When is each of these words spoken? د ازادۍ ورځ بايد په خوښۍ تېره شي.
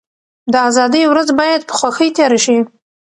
د 0.51 0.53
ازادۍ 0.69 1.03
ورځ 1.07 1.29
بايد 1.39 1.61
په 1.69 1.73
خوښۍ 1.79 2.09
تېره 2.17 2.39
شي. 2.45 2.57